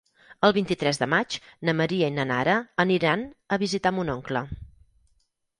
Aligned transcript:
El 0.47 0.53
vint-i-tres 0.55 0.99
de 1.01 1.07
maig 1.13 1.35
na 1.69 1.75
Maria 1.83 2.09
i 2.11 2.15
na 2.15 2.25
Nara 2.31 2.57
aniran 2.87 3.29
a 3.57 3.63
visitar 3.65 3.93
mon 3.99 4.11
oncle. 4.19 4.45